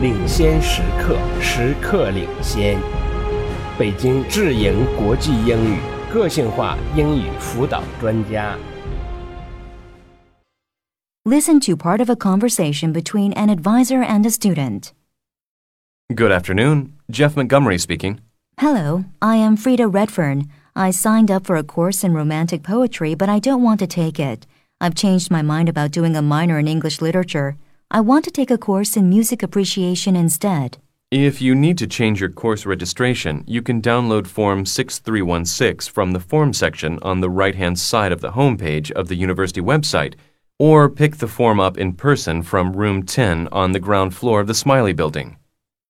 [0.00, 2.78] 领先时刻，时刻领先。
[3.78, 5.78] 北京智盈国际英语
[6.12, 8.56] 个性化英语辅导专家。
[11.24, 14.92] Listen to part of a conversation between an advisor and a student.
[16.08, 16.94] Good afternoon.
[17.10, 18.20] Jeff Montgomery speaking.
[18.58, 20.48] Hello, I am Frida Redfern.
[20.74, 24.18] I signed up for a course in romantic poetry, but I don't want to take
[24.18, 24.46] it.
[24.80, 27.56] I've changed my mind about doing a minor in English literature.
[27.90, 30.76] I want to take a course in music appreciation instead.
[31.10, 36.20] If you need to change your course registration, you can download Form 6316 from the
[36.20, 40.16] Form section on the right hand side of the homepage of the university website,
[40.58, 44.48] or pick the form up in person from room 10 on the ground floor of
[44.48, 45.38] the Smiley Building.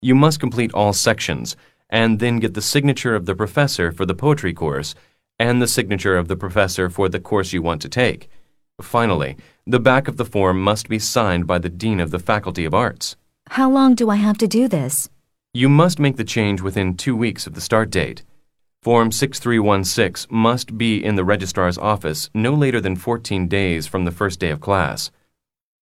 [0.00, 1.56] You must complete all sections
[1.88, 4.94] and then get the signature of the professor for the poetry course
[5.40, 8.30] and the signature of the professor for the course you want to take.
[8.82, 12.64] Finally, the back of the form must be signed by the Dean of the Faculty
[12.64, 13.16] of Arts.
[13.50, 15.08] How long do I have to do this?
[15.52, 18.22] You must make the change within two weeks of the start date.
[18.82, 24.10] Form 6316 must be in the registrar's office no later than 14 days from the
[24.10, 25.10] first day of class.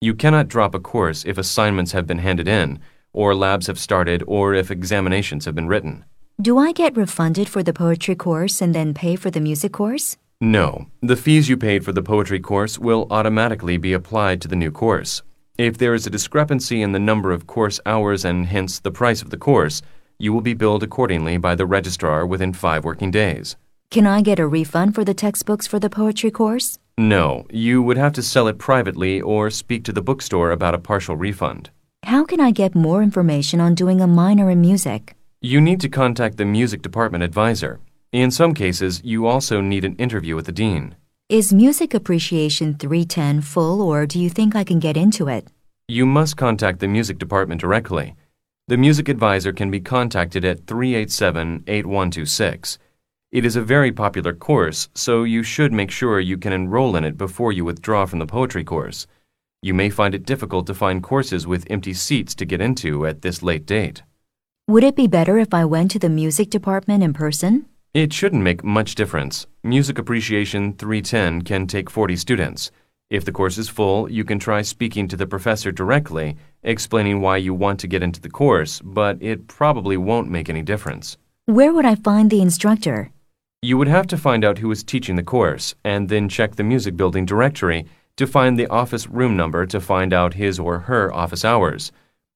[0.01, 2.81] You cannot drop a course if assignments have been handed in,
[3.13, 6.05] or labs have started, or if examinations have been written.
[6.41, 10.17] Do I get refunded for the poetry course and then pay for the music course?
[10.41, 14.55] No, the fees you paid for the poetry course will automatically be applied to the
[14.55, 15.21] new course.
[15.57, 19.21] If there is a discrepancy in the number of course hours and hence the price
[19.21, 19.83] of the course,
[20.17, 23.57] you will be billed accordingly by the registrar within five working days.
[23.91, 26.79] Can I get a refund for the textbooks for the poetry course?
[26.97, 30.79] No, you would have to sell it privately or speak to the bookstore about a
[30.79, 31.71] partial refund.
[32.05, 35.17] How can I get more information on doing a minor in music?
[35.41, 37.81] You need to contact the music department advisor.
[38.13, 40.97] In some cases, you also need an interview with the dean.
[41.29, 45.47] Is Music Appreciation 310 full or do you think I can get into it?
[45.89, 48.15] You must contact the music department directly.
[48.67, 52.79] The music advisor can be contacted at 387 8126.
[53.31, 57.05] It is a very popular course, so you should make sure you can enroll in
[57.05, 59.07] it before you withdraw from the poetry course.
[59.61, 63.21] You may find it difficult to find courses with empty seats to get into at
[63.21, 64.03] this late date.
[64.67, 67.67] Would it be better if I went to the music department in person?
[67.95, 69.47] It shouldn't make much difference.
[69.65, 72.71] Music Appreciation 310 can take 40 students.
[73.09, 77.39] If the course is full, you can try speaking to the professor directly, explaining why
[77.39, 81.17] you want to get into the course, but it probably won't make any difference.
[81.47, 83.11] Where would I find the instructor?
[83.63, 86.65] You would have to find out who is teaching the course, and then check the
[86.65, 87.87] music building directory
[88.19, 91.91] to find the office room number to find out his or her office hours.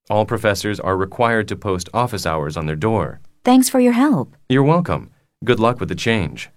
[0.09, 3.21] All professors are required to post office hours on their door.
[3.45, 4.35] Thanks for your help.
[4.49, 5.12] You're welcome.
[5.45, 6.51] Good luck with the change.